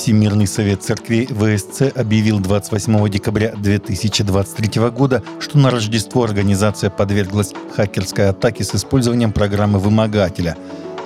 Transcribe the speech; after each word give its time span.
Всемирный 0.00 0.46
совет 0.46 0.82
церквей 0.82 1.26
ВСЦ 1.26 1.94
объявил 1.94 2.40
28 2.40 3.10
декабря 3.10 3.52
2023 3.54 4.88
года, 4.88 5.22
что 5.40 5.58
на 5.58 5.68
Рождество 5.68 6.24
организация 6.24 6.88
подверглась 6.88 7.52
хакерской 7.76 8.30
атаке 8.30 8.64
с 8.64 8.74
использованием 8.74 9.30
программы 9.30 9.78
вымогателя. 9.78 10.56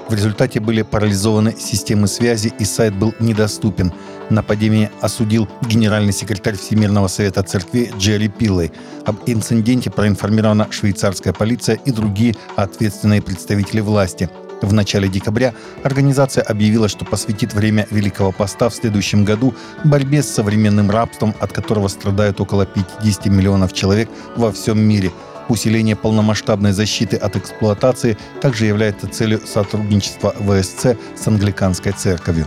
В 0.09 0.15
результате 0.15 0.61
были 0.61 0.83
парализованы 0.83 1.57
системы 1.59 2.07
связи 2.07 2.53
и 2.57 2.65
сайт 2.65 2.97
был 2.97 3.13
недоступен. 3.19 3.93
Нападение 4.31 4.93
осудил 5.01 5.49
генеральный 5.67 6.13
секретарь 6.13 6.57
Всемирного 6.57 7.09
совета 7.09 7.43
церкви 7.43 7.91
Джерри 7.99 8.29
Пиллей. 8.29 8.71
Об 9.07 9.17
инциденте 9.27 9.91
проинформирована 9.91 10.69
швейцарская 10.71 11.33
полиция 11.33 11.81
и 11.85 11.91
другие 11.91 12.37
ответственные 12.55 13.23
представители 13.23 13.81
власти– 13.81 14.31
в 14.63 14.73
начале 14.73 15.09
декабря 15.09 15.55
организация 15.83 16.43
объявила, 16.43 16.89
что 16.89 17.05
посвятит 17.05 17.55
время 17.55 17.87
Великого 17.91 18.33
Поста 18.33 18.69
в 18.69 18.75
следующем 18.75 19.25
году 19.25 19.55
борьбе 19.85 20.23
с 20.23 20.29
современным 20.29 20.91
рабством, 20.91 21.35
от 21.41 21.53
которого 21.53 21.89
страдают 21.89 22.41
около 22.41 22.67
50 22.67 23.27
миллионов 23.27 23.73
человек 23.73 24.09
во 24.37 24.53
всем 24.53 24.79
мире. 24.81 25.11
Усиление 25.49 25.95
полномасштабной 25.95 26.73
защиты 26.73 27.17
от 27.17 27.37
эксплуатации 27.37 28.17
также 28.41 28.65
является 28.65 29.09
целью 29.09 29.41
сотрудничества 29.47 30.35
ВСЦ 30.41 30.97
с 31.17 31.27
англиканской 31.27 31.93
церковью. 31.93 32.47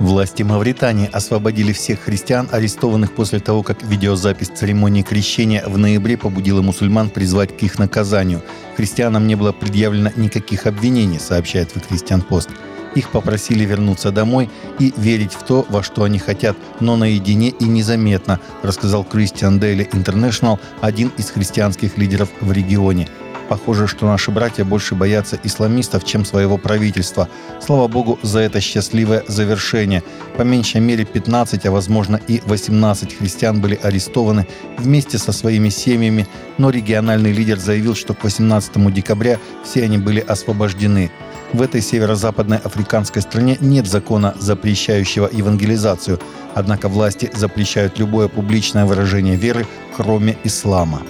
Власти 0.00 0.44
Мавритании 0.44 1.10
освободили 1.12 1.72
всех 1.72 2.00
христиан, 2.00 2.48
арестованных 2.52 3.12
после 3.12 3.40
того, 3.40 3.64
как 3.64 3.82
видеозапись 3.82 4.48
церемонии 4.48 5.02
крещения 5.02 5.64
в 5.66 5.76
ноябре 5.76 6.16
побудила 6.16 6.62
мусульман 6.62 7.10
призвать 7.10 7.56
к 7.56 7.62
их 7.64 7.80
наказанию. 7.80 8.42
Христианам 8.76 9.26
не 9.26 9.34
было 9.34 9.50
предъявлено 9.50 10.10
никаких 10.14 10.66
обвинений, 10.66 11.18
сообщает 11.18 11.74
The 11.74 11.82
Christian 11.88 12.24
Post. 12.24 12.50
Их 12.94 13.10
попросили 13.10 13.64
вернуться 13.64 14.12
домой 14.12 14.48
и 14.78 14.94
верить 14.96 15.32
в 15.32 15.42
то, 15.42 15.66
во 15.68 15.82
что 15.82 16.04
они 16.04 16.20
хотят, 16.20 16.56
но 16.78 16.96
наедине 16.96 17.48
и 17.50 17.64
незаметно, 17.64 18.38
рассказал 18.62 19.04
Christian 19.04 19.58
Daily 19.58 19.90
International, 19.90 20.60
один 20.80 21.10
из 21.16 21.30
христианских 21.30 21.98
лидеров 21.98 22.28
в 22.40 22.52
регионе– 22.52 23.08
Похоже, 23.48 23.86
что 23.86 24.06
наши 24.06 24.30
братья 24.30 24.64
больше 24.64 24.94
боятся 24.94 25.38
исламистов, 25.42 26.04
чем 26.04 26.24
своего 26.24 26.58
правительства. 26.58 27.28
Слава 27.60 27.88
богу 27.88 28.18
за 28.22 28.40
это 28.40 28.60
счастливое 28.60 29.24
завершение. 29.26 30.02
По 30.36 30.42
меньшей 30.42 30.82
мере 30.82 31.06
15, 31.06 31.64
а 31.64 31.70
возможно 31.70 32.20
и 32.28 32.42
18 32.44 33.16
христиан 33.16 33.60
были 33.60 33.78
арестованы 33.82 34.46
вместе 34.76 35.16
со 35.16 35.32
своими 35.32 35.70
семьями, 35.70 36.26
но 36.58 36.68
региональный 36.68 37.32
лидер 37.32 37.58
заявил, 37.58 37.94
что 37.94 38.12
к 38.12 38.24
18 38.24 38.92
декабря 38.92 39.38
все 39.64 39.84
они 39.84 39.96
были 39.96 40.20
освобождены. 40.20 41.10
В 41.54 41.62
этой 41.62 41.80
северо-западной 41.80 42.58
африканской 42.58 43.22
стране 43.22 43.56
нет 43.60 43.86
закона, 43.86 44.34
запрещающего 44.38 45.30
евангелизацию, 45.32 46.20
однако 46.54 46.90
власти 46.90 47.30
запрещают 47.34 47.98
любое 47.98 48.28
публичное 48.28 48.84
выражение 48.84 49.36
веры, 49.36 49.66
кроме 49.96 50.36
ислама. 50.44 51.00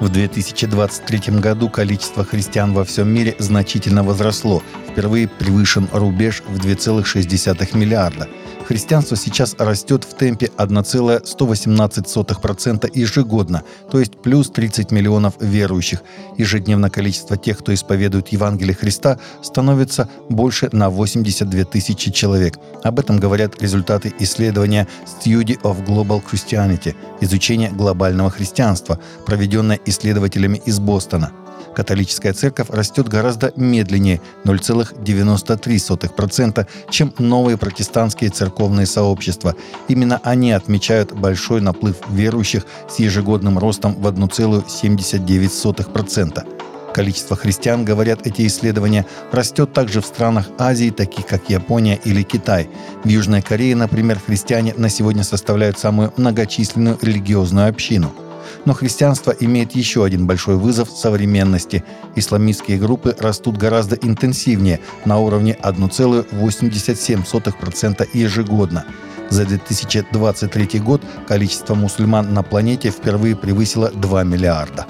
В 0.00 0.10
2023 0.10 1.38
году 1.40 1.70
количество 1.70 2.24
христиан 2.24 2.74
во 2.74 2.84
всем 2.84 3.08
мире 3.08 3.34
значительно 3.38 4.02
возросло, 4.02 4.62
впервые 4.90 5.26
превышен 5.26 5.88
рубеж 5.92 6.42
в 6.46 6.58
2,6 6.58 7.76
миллиарда– 7.76 8.28
Христианство 8.66 9.16
сейчас 9.16 9.54
растет 9.58 10.02
в 10.02 10.14
темпе 10.14 10.50
1,118% 10.56 12.90
ежегодно, 12.92 13.62
то 13.90 14.00
есть 14.00 14.20
плюс 14.20 14.50
30 14.50 14.90
миллионов 14.90 15.34
верующих. 15.38 16.02
Ежедневно 16.36 16.90
количество 16.90 17.36
тех, 17.36 17.58
кто 17.58 17.72
исповедует 17.72 18.26
Евангелие 18.28 18.74
Христа, 18.74 19.20
становится 19.40 20.08
больше 20.28 20.68
на 20.72 20.90
82 20.90 21.64
тысячи 21.64 22.10
человек. 22.10 22.58
Об 22.82 22.98
этом 22.98 23.20
говорят 23.20 23.62
результаты 23.62 24.12
исследования 24.18 24.88
Study 25.06 25.60
of 25.62 25.86
Global 25.86 26.20
Christianity– 26.20 26.96
изучение 27.20 27.70
глобального 27.70 28.30
христианства, 28.30 28.98
проведенное 29.26 29.78
исследователями 29.86 30.60
из 30.66 30.80
Бостона– 30.80 31.30
католическая 31.76 32.32
церковь 32.32 32.70
растет 32.70 33.06
гораздо 33.06 33.52
медленнее 33.54 34.20
0,93%, 34.44 36.66
чем 36.88 37.12
новые 37.18 37.58
протестантские 37.58 38.30
церковные 38.30 38.86
сообщества. 38.86 39.54
Именно 39.86 40.18
они 40.24 40.52
отмечают 40.52 41.12
большой 41.12 41.60
наплыв 41.60 41.96
верующих 42.08 42.64
с 42.88 42.98
ежегодным 42.98 43.58
ростом 43.58 43.94
в 43.94 44.06
1,79%. 44.06 46.46
Количество 46.94 47.36
христиан, 47.36 47.84
говорят 47.84 48.26
эти 48.26 48.46
исследования, 48.46 49.04
растет 49.30 49.74
также 49.74 50.00
в 50.00 50.06
странах 50.06 50.48
Азии, 50.56 50.88
таких 50.88 51.26
как 51.26 51.50
Япония 51.50 52.00
или 52.04 52.22
Китай. 52.22 52.70
В 53.04 53.08
Южной 53.08 53.42
Корее, 53.42 53.76
например, 53.76 54.18
христиане 54.18 54.72
на 54.78 54.88
сегодня 54.88 55.24
составляют 55.24 55.78
самую 55.78 56.14
многочисленную 56.16 56.96
религиозную 57.02 57.68
общину– 57.68 58.14
но 58.64 58.74
христианство 58.74 59.34
имеет 59.38 59.72
еще 59.72 60.04
один 60.04 60.26
большой 60.26 60.56
вызов 60.56 60.90
современности. 60.90 61.84
Исламистские 62.14 62.78
группы 62.78 63.16
растут 63.18 63.56
гораздо 63.56 63.96
интенсивнее, 63.96 64.80
на 65.04 65.18
уровне 65.18 65.56
1,87% 65.62 68.08
ежегодно. 68.12 68.84
За 69.28 69.44
2023 69.44 70.80
год 70.80 71.02
количество 71.26 71.74
мусульман 71.74 72.32
на 72.32 72.42
планете 72.42 72.90
впервые 72.90 73.36
превысило 73.36 73.90
2 73.90 74.24
миллиарда. 74.24 74.86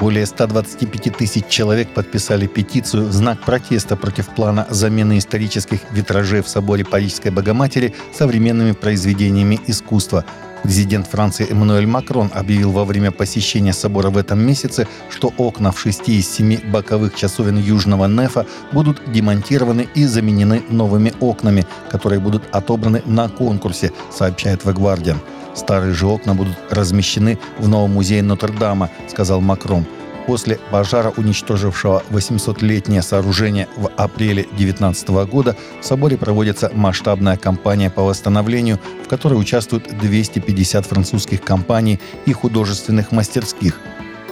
Более 0.00 0.24
125 0.24 1.18
тысяч 1.18 1.46
человек 1.48 1.92
подписали 1.92 2.46
петицию 2.46 3.04
в 3.04 3.12
знак 3.12 3.42
протеста 3.42 3.96
против 3.96 4.28
плана 4.28 4.66
замены 4.70 5.18
исторических 5.18 5.80
витражей 5.90 6.40
в 6.40 6.48
соборе 6.48 6.86
Парижской 6.86 7.30
Богоматери 7.30 7.94
современными 8.10 8.72
произведениями 8.72 9.60
искусства. 9.66 10.24
Президент 10.62 11.06
Франции 11.06 11.50
Эммануэль 11.50 11.86
Макрон 11.86 12.30
объявил 12.34 12.72
во 12.72 12.84
время 12.84 13.10
посещения 13.10 13.72
собора 13.72 14.10
в 14.10 14.18
этом 14.18 14.40
месяце, 14.40 14.86
что 15.08 15.32
окна 15.38 15.72
в 15.72 15.80
шести 15.80 16.18
из 16.18 16.30
семи 16.30 16.58
боковых 16.58 17.14
часовен 17.14 17.56
Южного 17.56 18.06
Нефа 18.06 18.46
будут 18.72 19.00
демонтированы 19.10 19.88
и 19.94 20.04
заменены 20.04 20.62
новыми 20.68 21.12
окнами, 21.20 21.66
которые 21.90 22.20
будут 22.20 22.42
отобраны 22.52 23.02
на 23.06 23.28
конкурсе, 23.28 23.92
сообщает 24.10 24.62
The. 24.62 25.16
Старые 25.54 25.94
же 25.94 26.06
окна 26.06 26.34
будут 26.34 26.56
размещены 26.70 27.38
в 27.58 27.68
новом 27.68 27.94
музее 27.94 28.22
Нотр-Дама, 28.22 28.90
сказал 29.08 29.40
Макрон. 29.40 29.86
После 30.30 30.60
пожара, 30.70 31.12
уничтожившего 31.16 32.04
800-летнее 32.10 33.02
сооружение 33.02 33.66
в 33.76 33.90
апреле 33.96 34.44
2019 34.44 35.08
года, 35.28 35.56
в 35.80 35.84
соборе 35.84 36.16
проводится 36.16 36.70
масштабная 36.72 37.36
кампания 37.36 37.90
по 37.90 38.04
восстановлению, 38.04 38.78
в 39.04 39.08
которой 39.08 39.34
участвуют 39.34 39.88
250 39.88 40.86
французских 40.86 41.42
компаний 41.42 41.98
и 42.26 42.32
художественных 42.32 43.10
мастерских. 43.10 43.80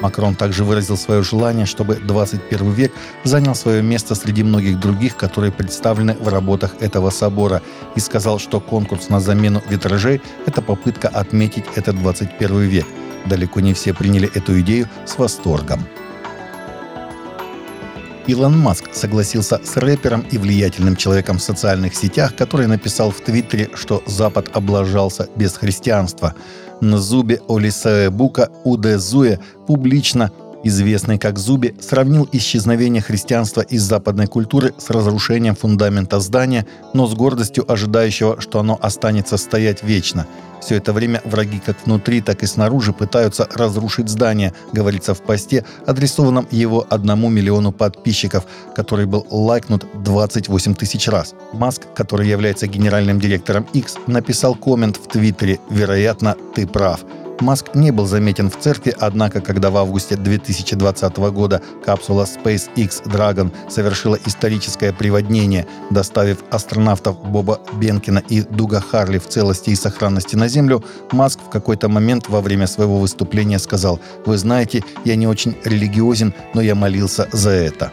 Макрон 0.00 0.36
также 0.36 0.62
выразил 0.62 0.96
свое 0.96 1.24
желание, 1.24 1.66
чтобы 1.66 1.96
21 1.96 2.70
век 2.70 2.92
занял 3.24 3.56
свое 3.56 3.82
место 3.82 4.14
среди 4.14 4.44
многих 4.44 4.78
других, 4.78 5.16
которые 5.16 5.50
представлены 5.50 6.14
в 6.14 6.28
работах 6.28 6.76
этого 6.78 7.10
собора, 7.10 7.60
и 7.96 7.98
сказал, 7.98 8.38
что 8.38 8.60
конкурс 8.60 9.08
на 9.08 9.18
замену 9.18 9.64
витражей– 9.68 10.22
это 10.46 10.62
попытка 10.62 11.08
отметить 11.08 11.64
этот 11.74 11.98
21 11.98 12.60
век– 12.60 12.86
Далеко 13.28 13.60
не 13.60 13.74
все 13.74 13.94
приняли 13.94 14.30
эту 14.34 14.60
идею 14.60 14.88
с 15.06 15.18
восторгом. 15.18 15.80
Илон 18.26 18.58
Маск 18.58 18.90
согласился 18.92 19.58
с 19.64 19.76
рэпером 19.78 20.20
и 20.30 20.36
влиятельным 20.36 20.96
человеком 20.96 21.38
в 21.38 21.42
социальных 21.42 21.94
сетях, 21.94 22.36
который 22.36 22.66
написал 22.66 23.10
в 23.10 23.20
Твиттере, 23.22 23.70
что 23.74 24.02
Запад 24.06 24.50
облажался 24.52 25.28
без 25.34 25.56
христианства. 25.56 26.34
Нзубе 26.82 27.40
Олисаебука 27.48 28.50
Удезуе 28.64 29.40
публично 29.66 30.30
известный 30.64 31.18
как 31.18 31.38
Зуби, 31.38 31.74
сравнил 31.80 32.28
исчезновение 32.32 33.02
христианства 33.02 33.60
из 33.60 33.82
западной 33.82 34.26
культуры 34.26 34.74
с 34.78 34.90
разрушением 34.90 35.54
фундамента 35.54 36.20
здания, 36.20 36.66
но 36.94 37.06
с 37.06 37.14
гордостью 37.14 37.70
ожидающего, 37.70 38.40
что 38.40 38.60
оно 38.60 38.78
останется 38.80 39.36
стоять 39.36 39.82
вечно. 39.82 40.26
Все 40.60 40.76
это 40.76 40.92
время 40.92 41.22
враги 41.24 41.60
как 41.64 41.76
внутри, 41.84 42.20
так 42.20 42.42
и 42.42 42.46
снаружи 42.46 42.92
пытаются 42.92 43.48
разрушить 43.54 44.08
здание, 44.08 44.52
говорится 44.72 45.14
в 45.14 45.22
посте, 45.22 45.64
адресованном 45.86 46.48
его 46.50 46.86
одному 46.90 47.28
миллиону 47.28 47.72
подписчиков, 47.72 48.44
который 48.74 49.06
был 49.06 49.26
лайкнут 49.30 49.86
28 50.02 50.74
тысяч 50.74 51.08
раз. 51.08 51.34
Маск, 51.52 51.82
который 51.94 52.28
является 52.28 52.66
генеральным 52.66 53.20
директором 53.20 53.66
X, 53.72 53.96
написал 54.06 54.54
коммент 54.54 54.96
в 54.96 55.06
Твиттере 55.06 55.60
«Вероятно, 55.70 56.36
ты 56.54 56.66
прав». 56.66 57.00
Маск 57.40 57.74
не 57.74 57.92
был 57.92 58.06
заметен 58.06 58.50
в 58.50 58.58
церкви, 58.58 58.94
однако, 58.98 59.40
когда 59.40 59.70
в 59.70 59.76
августе 59.76 60.16
2020 60.16 61.16
года 61.16 61.62
капсула 61.84 62.24
SpaceX 62.24 63.04
Dragon 63.04 63.52
совершила 63.68 64.18
историческое 64.26 64.92
приводнение, 64.92 65.66
доставив 65.90 66.38
астронавтов 66.50 67.22
Боба 67.22 67.60
Бенкина 67.74 68.22
и 68.28 68.42
Дуга 68.42 68.80
Харли 68.80 69.18
в 69.18 69.28
целости 69.28 69.70
и 69.70 69.76
сохранности 69.76 70.34
на 70.34 70.48
Землю, 70.48 70.82
Маск 71.12 71.38
в 71.40 71.48
какой-то 71.48 71.88
момент 71.88 72.28
во 72.28 72.40
время 72.40 72.66
своего 72.66 72.98
выступления 72.98 73.60
сказал 73.60 74.00
«Вы 74.26 74.36
знаете, 74.36 74.82
я 75.04 75.14
не 75.14 75.28
очень 75.28 75.56
религиозен, 75.64 76.34
но 76.54 76.60
я 76.60 76.74
молился 76.74 77.28
за 77.32 77.50
это». 77.50 77.92